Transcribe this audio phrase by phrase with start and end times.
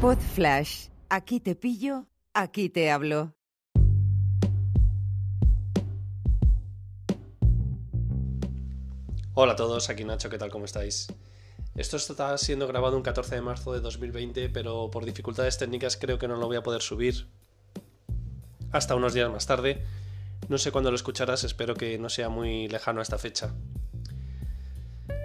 [0.00, 0.86] Pod Flash.
[1.10, 3.34] Aquí te pillo, aquí te hablo.
[9.34, 10.50] Hola a todos, aquí Nacho, ¿qué tal?
[10.50, 11.08] ¿Cómo estáis?
[11.76, 16.18] Esto está siendo grabado un 14 de marzo de 2020, pero por dificultades técnicas creo
[16.18, 17.28] que no lo voy a poder subir
[18.72, 19.84] hasta unos días más tarde.
[20.48, 23.52] No sé cuándo lo escucharás, espero que no sea muy lejano a esta fecha.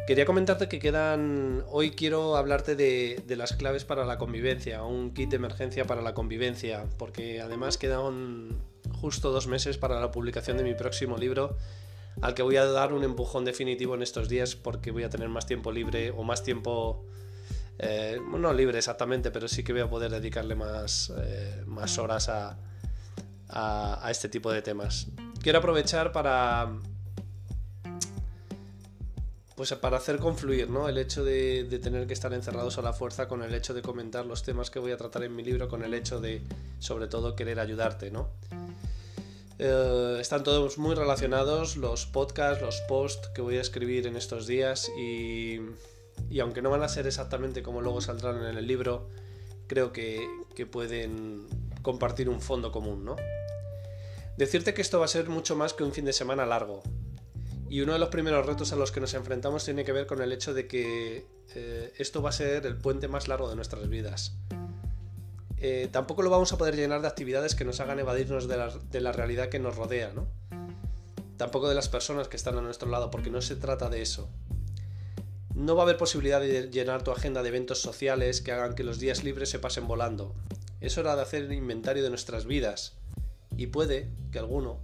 [0.06, 1.64] Quería comentarte que quedan.
[1.72, 6.14] Hoy quiero hablarte de, las claves para la convivencia, un kit de emergencia para la
[6.14, 11.58] convivencia, porque además quedan justo dos meses para la publicación de mi próximo libro,
[12.22, 15.28] al que voy a dar un empujón definitivo en estos días, porque voy a tener
[15.28, 17.04] más tiempo libre o más tiempo.
[17.80, 22.30] Eh, no libre exactamente, pero sí que voy a poder dedicarle más, eh, más horas
[22.30, 22.60] a,
[23.50, 25.08] a este tipo de temas.
[25.42, 26.70] Quiero aprovechar para
[29.56, 30.90] pues para hacer confluir ¿no?
[30.90, 34.26] el hecho de, tener que estar encerrados a la fuerza con el hecho de comentar
[34.26, 36.42] los temas que voy a tratar en mi libro, con el hecho de,
[36.80, 38.12] sobre todo, querer ayudarte.
[38.12, 38.30] ¿no?
[39.58, 44.46] Eh, están todos muy relacionados, los podcasts, los posts que voy a escribir en estos
[44.46, 45.62] días y,
[46.30, 49.08] y aunque no van a ser exactamente como luego saldrán en el libro,
[49.68, 51.48] creo que, que pueden
[51.82, 53.06] compartir un fondo común.
[53.06, 53.16] ¿no?
[54.36, 56.84] Decirte que esto va a ser mucho más que un fin de semana largo.
[57.70, 60.22] Y uno de los primeros retos a los que nos enfrentamos tiene que ver con
[60.22, 63.90] el hecho de que eh, esto va a ser el puente más largo de nuestras
[63.90, 64.36] vidas.
[65.58, 68.70] Eh, tampoco lo vamos a poder llenar de actividades que nos hagan evadirnos de la,
[68.70, 70.28] de la realidad que nos rodea, ¿no?
[71.38, 74.30] Tampoco de las personas que están a nuestro lado, porque no se trata de eso.
[75.56, 78.84] No va a haber posibilidad de llenar tu agenda de eventos sociales que hagan que
[78.84, 80.36] los días libres se pasen volando.
[80.82, 82.98] Es hora de hacer el inventario de nuestras vidas.
[83.58, 84.82] Y puede que alguno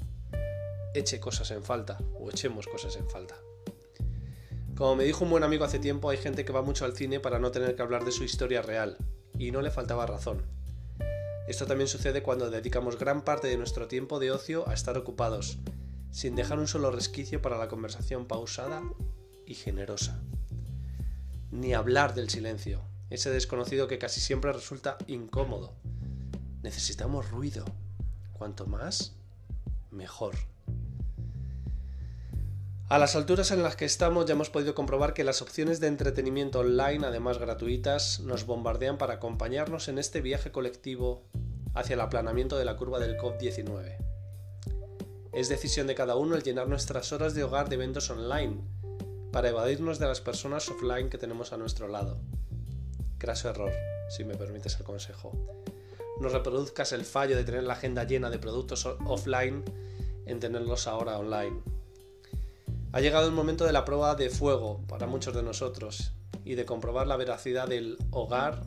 [0.93, 3.35] eche cosas en falta o echemos cosas en falta.
[4.75, 7.19] Como me dijo un buen amigo hace tiempo, hay gente que va mucho al cine
[7.19, 8.97] para no tener que hablar de su historia real,
[9.37, 10.43] y no le faltaba razón.
[11.47, 15.59] Esto también sucede cuando dedicamos gran parte de nuestro tiempo de ocio a estar ocupados,
[16.11, 18.81] sin dejar un solo resquicio para la conversación pausada
[19.45, 20.21] y generosa.
[21.51, 25.73] Ni hablar del silencio, ese desconocido que casi siempre resulta incómodo.
[26.63, 27.65] Necesitamos ruido.
[28.33, 29.15] Cuanto más,
[29.91, 30.35] mejor.
[32.91, 35.87] A las alturas en las que estamos ya hemos podido comprobar que las opciones de
[35.87, 41.23] entretenimiento online, además gratuitas, nos bombardean para acompañarnos en este viaje colectivo
[41.73, 43.95] hacia el aplanamiento de la curva del COP19.
[45.31, 48.59] Es decisión de cada uno el llenar nuestras horas de hogar de eventos online,
[49.31, 52.19] para evadirnos de las personas offline que tenemos a nuestro lado.
[53.19, 53.71] Craso error,
[54.09, 55.31] si me permites el consejo.
[56.19, 59.63] No reproduzcas el fallo de tener la agenda llena de productos offline
[60.25, 61.70] en tenerlos ahora online.
[62.93, 66.11] Ha llegado el momento de la prueba de fuego para muchos de nosotros
[66.43, 68.63] y de comprobar la veracidad del hogar,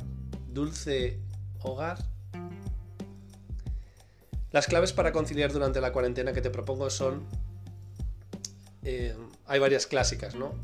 [0.48, 1.20] dulce
[1.62, 1.98] hogar.
[4.50, 7.26] Las claves para conciliar durante la cuarentena que te propongo son...
[8.82, 9.14] Eh,
[9.46, 10.54] hay varias clásicas, ¿no?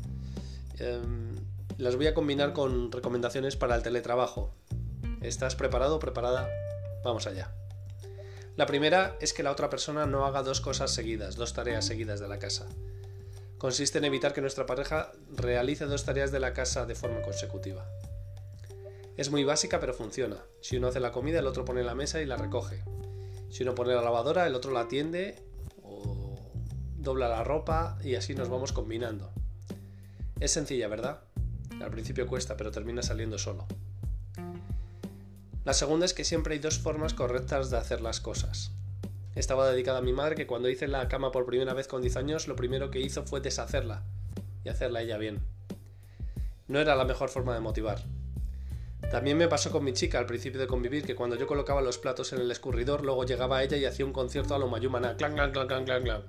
[0.79, 1.35] Em,
[1.77, 4.55] las voy a combinar con recomendaciones para el teletrabajo.
[5.21, 6.49] ¿Estás preparado o preparada?
[7.03, 7.53] Vamos allá.
[8.55, 12.19] La primera es que la otra persona no haga dos cosas seguidas, dos tareas seguidas
[12.19, 12.67] de la casa
[13.61, 17.85] consiste en evitar que nuestra pareja realice dos tareas de la casa de forma consecutiva.
[19.17, 20.37] Es muy básica pero funciona.
[20.61, 22.83] Si uno hace la comida, el otro pone la mesa y la recoge.
[23.51, 25.45] Si uno pone la lavadora, el otro la atiende
[25.83, 26.39] o
[26.97, 29.31] dobla la ropa y así nos vamos combinando.
[30.39, 31.21] Es sencilla, ¿verdad?
[31.83, 33.67] Al principio cuesta, pero termina saliendo solo.
[35.65, 38.71] La segunda es que siempre hay dos formas correctas de hacer las cosas.
[39.35, 42.17] Estaba dedicada a mi madre que cuando hice la cama por primera vez con 10
[42.17, 44.03] años lo primero que hizo fue deshacerla
[44.65, 45.39] y hacerla ella bien.
[46.67, 48.03] No era la mejor forma de motivar.
[49.09, 51.97] También me pasó con mi chica al principio de convivir que cuando yo colocaba los
[51.97, 55.33] platos en el escurridor luego llegaba ella y hacía un concierto a lo mayumana, clan
[55.33, 56.23] clan clan clan clan clan.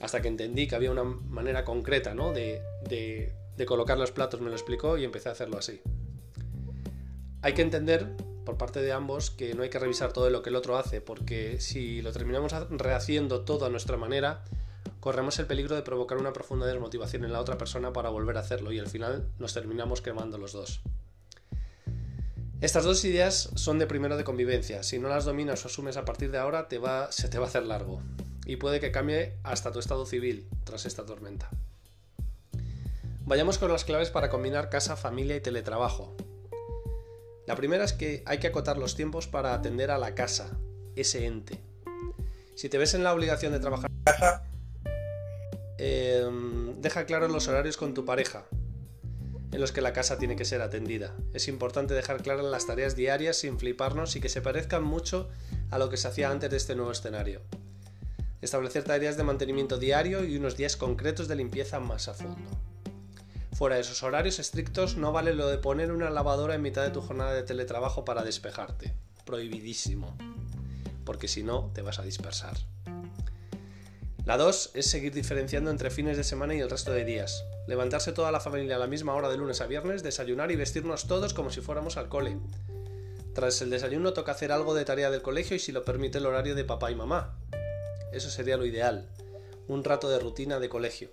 [0.00, 2.32] Hasta que entendí que había una manera concreta, ¿no?
[2.32, 5.80] De, de, de colocar los platos, me lo explicó y empecé a hacerlo así.
[7.42, 8.06] Hay que entender
[8.50, 11.00] por parte de ambos que no hay que revisar todo lo que el otro hace,
[11.00, 14.42] porque si lo terminamos rehaciendo todo a nuestra manera,
[14.98, 18.40] corremos el peligro de provocar una profunda desmotivación en la otra persona para volver a
[18.40, 20.80] hacerlo y al final nos terminamos quemando los dos.
[22.60, 24.82] Estas dos ideas son de primero de convivencia.
[24.82, 27.44] Si no las dominas o asumes a partir de ahora, te va, se te va
[27.44, 28.02] a hacer largo.
[28.46, 31.50] Y puede que cambie hasta tu estado civil tras esta tormenta.
[33.26, 36.16] Vayamos con las claves para combinar casa, familia y teletrabajo.
[37.50, 40.56] La primera es que hay que acotar los tiempos para atender a la casa,
[40.94, 41.58] ese ente.
[42.54, 44.44] Si te ves en la obligación de trabajar en casa,
[45.76, 48.46] em, deja claros los horarios con tu pareja.
[49.52, 51.16] en los que la casa tiene que ser atendida.
[51.34, 55.28] Es importante dejar claras las tareas diarias sin fliparnos y que se parezcan mucho
[55.72, 57.40] a lo que se hacía antes de este nuevo escenario.
[58.42, 62.48] Establecer tareas de mantenimiento diario y unos días concretos de limpieza más a fondo.
[63.60, 66.92] Fuera de esos horarios estrictos no vale lo de poner una lavadora en mitad de
[66.92, 68.94] tu jornada de teletrabajo para despejarte.
[69.26, 70.16] Prohibidísimo.
[71.04, 72.56] Porque si no, te vas a dispersar.
[74.24, 77.44] La 2 es seguir diferenciando entre fines de semana y el resto de días.
[77.66, 81.06] Levantarse toda la familia a la misma hora de lunes a viernes, desayunar y vestirnos
[81.06, 82.38] todos como si fuéramos al cole.
[83.34, 86.24] Tras el desayuno toca hacer algo de tarea del colegio y si lo permite el
[86.24, 87.38] horario de papá y mamá.
[88.10, 89.10] Eso sería lo ideal.
[89.68, 91.10] Un rato de rutina de colegio.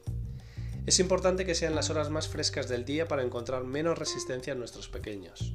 [0.88, 4.60] Es importante que sean las horas más frescas del día para encontrar menos resistencia en
[4.60, 5.52] nuestros pequeños.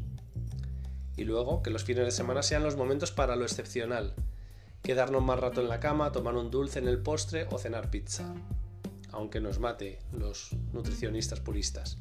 [1.17, 4.13] Y luego que los fines de semana sean los momentos para lo excepcional,
[4.83, 8.35] quedarnos más rato en la cama, tomar un dulce en el postre o cenar pizza,
[9.11, 11.97] aunque nos mate los nutricionistas puristas.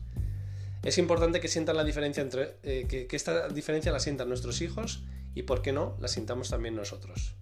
[0.83, 5.05] Es importante que sientan la diferencia entre eh, que, esta diferencia la sientan nuestros hijos
[5.35, 7.33] y, por qué no, la sintamos también nosotros.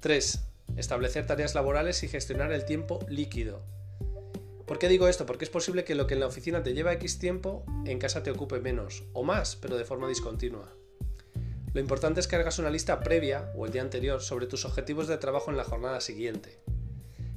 [0.00, 0.42] 3.
[0.76, 3.62] Establecer tareas laborales y gestionar el tiempo líquido.
[4.72, 5.26] ¿Por qué digo esto?
[5.26, 8.22] Porque es posible que lo que en la oficina te lleva X tiempo, en casa
[8.22, 10.74] te ocupe menos o más, pero de forma discontinua.
[11.74, 15.08] Lo importante es que hagas una lista previa o el día anterior sobre tus objetivos
[15.08, 16.58] de trabajo en la jornada siguiente.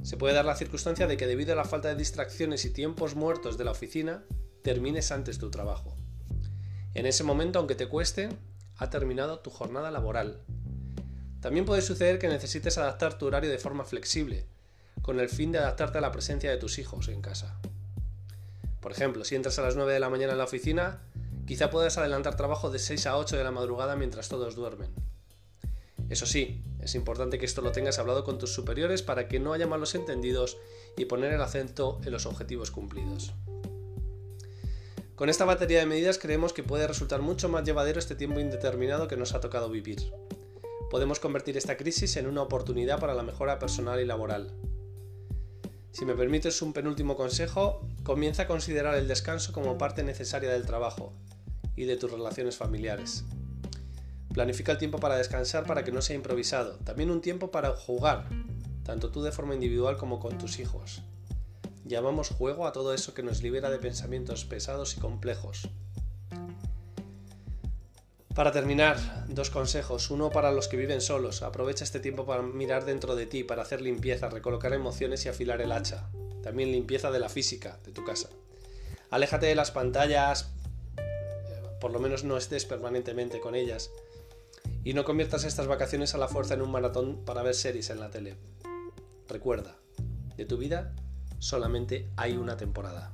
[0.02, 3.16] Se puede dar la circunstancia de que debido a la falta de distracciones y tiempos
[3.16, 4.24] muertos de la oficina,
[4.64, 5.98] termines antes tu trabajo.
[6.94, 8.30] En ese momento, aunque te cueste,
[8.78, 10.40] ha terminado tu jornada laboral.
[11.42, 14.48] También puede suceder que necesites adaptar tu horario de forma flexible,
[15.06, 17.60] con el fin de adaptarte a la presencia de tus hijos en casa.
[18.82, 21.02] Por ejemplo, si entras a las 9 de la mañana en la oficina,
[21.46, 24.90] Quizá puedas adelantar trabajo de 6 a 8 de la madrugada mientras todos duermen.
[26.10, 29.54] Eso sí, es importante que esto lo tengas hablado con tus superiores para que no
[29.54, 30.58] haya malos entendidos
[30.98, 33.34] y poner el acento en los objetivos cumplidos.
[35.16, 39.08] Con esta batería de medidas creemos que puede resultar mucho más llevadero este tiempo indeterminado
[39.08, 40.12] que nos ha tocado vivir.
[40.90, 44.52] Podemos convertir esta crisis en una oportunidad para la mejora personal y laboral.
[45.96, 50.66] Si me permites un penúltimo consejo, comienza a considerar el descanso como parte necesaria del
[50.66, 51.14] trabajo
[51.78, 53.24] y de tus relaciones familiares.
[54.34, 56.80] Planifica el tiempo para descansar para que no sea improvisado.
[56.80, 58.28] También un tiempo para jugar,
[58.84, 61.02] tanto tú de forma individual como con tus hijos.
[61.86, 65.70] Llamamos juego a todo eso que nos libera de pensamientos pesados y complejos.
[68.36, 68.98] Para terminar,
[69.30, 70.12] dos consejos.
[70.12, 71.42] Uno para los que viven solos.
[71.42, 75.62] Aprovecha este tiempo para mirar dentro de ti, para hacer limpieza, recolocar emociones y afilar
[75.62, 76.10] el hacha.
[76.44, 78.28] También limpieza de la física de tu casa.
[79.10, 80.52] Aléjate de las pantallas,
[81.80, 83.90] por lo menos no estés permanentemente con ellas.
[84.84, 88.02] Y no conviertas estas vacaciones a la fuerza en un maratón para ver series en
[88.02, 88.36] la tele.
[89.30, 89.78] Recuerda,
[90.36, 90.94] de tu vida
[91.40, 93.14] solamente hay una temporada.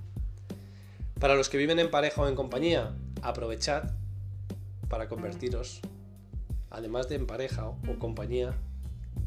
[1.20, 4.01] Para los que viven en pareja o en compañía, aprovechad
[4.92, 5.80] para convertiros,
[6.70, 8.58] además de en pareja o compañía,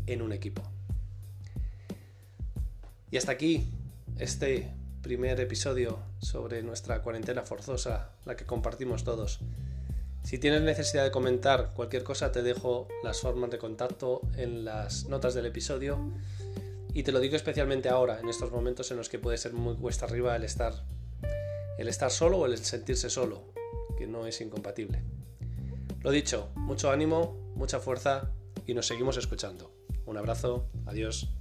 [0.07, 0.63] en un equipo.
[3.11, 3.73] Y hasta aquí
[4.19, 4.71] este
[5.01, 9.41] primer episodio sobre nuestra cuarentena forzosa, la que compartimos todos.
[10.23, 15.07] Si tienes necesidad de comentar cualquier cosa, te dejo las formas de contacto en las
[15.07, 15.99] notas del episodio.
[16.93, 19.77] Y te lo digo especialmente ahora, en estos momentos en los que puede ser muy
[19.77, 20.75] cuesta arriba el estar,
[21.79, 23.45] el estar solo o el sentirse solo,
[23.97, 25.14] que no es incompatible.
[26.05, 28.31] Lo dicho, mucho ánimo, mucha fuerza
[28.67, 29.73] y nos seguimos escuchando.
[30.05, 31.35] Un abrazo, adiós.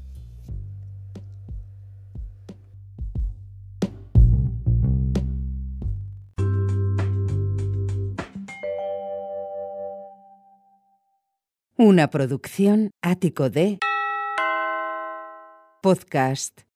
[11.75, 13.79] Una producción ático de
[15.82, 16.63] podcast